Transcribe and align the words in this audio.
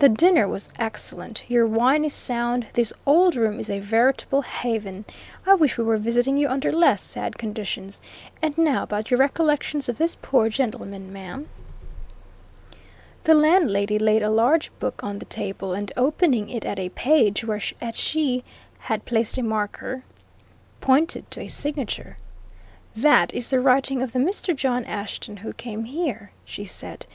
"The 0.00 0.08
dinner 0.08 0.48
was 0.48 0.70
excellent; 0.76 1.44
your 1.48 1.64
wine 1.64 2.04
is 2.04 2.12
sound; 2.12 2.66
this 2.72 2.92
old 3.06 3.36
room 3.36 3.60
is 3.60 3.70
a 3.70 3.78
veritable 3.78 4.42
haven! 4.42 5.04
I 5.46 5.54
wish 5.54 5.78
we 5.78 5.84
were 5.84 5.98
visiting 5.98 6.36
you 6.36 6.48
under 6.48 6.72
less 6.72 7.00
sad 7.00 7.38
conditions. 7.38 8.00
And 8.42 8.58
now 8.58 8.82
about 8.82 9.12
your 9.12 9.20
recollections 9.20 9.88
of 9.88 9.96
this 9.96 10.16
poor 10.20 10.48
gentleman, 10.48 11.12
ma'am?" 11.12 11.48
The 13.22 13.34
landlady 13.34 14.00
laid 14.00 14.24
a 14.24 14.30
large 14.30 14.72
book 14.80 15.04
on 15.04 15.20
the 15.20 15.26
table, 15.26 15.74
and 15.74 15.92
opening 15.96 16.50
it 16.50 16.64
at 16.64 16.80
a 16.80 16.88
page 16.88 17.44
where 17.44 17.60
at 17.80 17.94
she 17.94 18.42
had 18.80 19.04
placed 19.04 19.38
a 19.38 19.44
marker, 19.44 20.02
pointed 20.80 21.30
to 21.30 21.40
a 21.42 21.46
signature. 21.46 22.16
"That 22.96 23.32
is 23.32 23.50
the 23.50 23.60
writing 23.60 24.02
of 24.02 24.10
the 24.12 24.18
Mr. 24.18 24.56
John 24.56 24.84
Ashton 24.86 25.36
who 25.36 25.52
came 25.52 25.84
here," 25.84 26.32
she 26.44 26.64
said. 26.64 27.06